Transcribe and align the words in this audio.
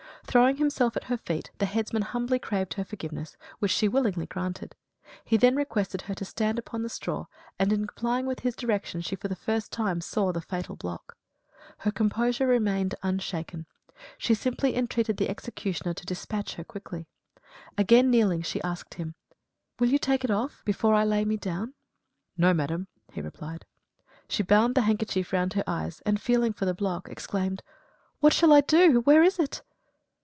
Throwing 0.23 0.55
himself 0.55 0.95
at 0.95 1.05
her 1.05 1.17
feet, 1.17 1.51
the 1.57 1.65
headsman 1.65 2.03
humbly 2.03 2.39
craved 2.39 2.75
her 2.75 2.85
forgiveness, 2.85 3.35
which 3.59 3.71
she 3.71 3.89
willingly 3.89 4.25
granted. 4.25 4.75
He 5.25 5.35
then 5.35 5.57
requested 5.57 6.03
her 6.03 6.13
to 6.15 6.23
stand 6.23 6.57
upon 6.57 6.83
the 6.83 6.89
straw, 6.89 7.25
and 7.59 7.73
in 7.73 7.85
complying 7.85 8.25
with 8.25 8.39
his 8.39 8.55
direction 8.55 9.01
she 9.01 9.17
for 9.17 9.27
the 9.27 9.35
first 9.35 9.73
time 9.73 9.99
saw 9.99 10.31
the 10.31 10.39
fatal 10.39 10.77
block. 10.77 11.17
Her 11.79 11.91
composure 11.91 12.47
remained 12.47 12.95
unshaken; 13.03 13.65
she 14.17 14.33
simply 14.33 14.73
entreated 14.73 15.17
the 15.17 15.27
executioner 15.27 15.93
to 15.95 16.05
dispatch 16.05 16.53
her 16.53 16.63
quickly. 16.63 17.09
Again 17.77 18.09
kneeling 18.09 18.41
she 18.41 18.61
asked 18.61 18.93
him: 18.93 19.15
"Will 19.81 19.89
you 19.89 19.99
take 19.99 20.23
it 20.23 20.31
off 20.31 20.63
before 20.63 20.93
I 20.93 21.03
lay 21.03 21.25
me 21.25 21.35
down?" 21.35 21.73
"No, 22.37 22.53
madam," 22.53 22.87
he 23.11 23.19
replied. 23.21 23.65
She 24.29 24.43
bound 24.43 24.75
the 24.75 24.81
handkerchief 24.83 25.33
round 25.33 25.53
her 25.53 25.63
eyes, 25.67 25.99
and 26.05 26.21
feeling 26.21 26.53
for 26.53 26.63
the 26.63 26.73
block, 26.73 27.09
exclaimed, 27.09 27.61
"What 28.21 28.31
shall 28.31 28.53
I 28.53 28.61
do? 28.61 29.01
Where 29.01 29.23
is 29.23 29.37
it?" 29.37 29.61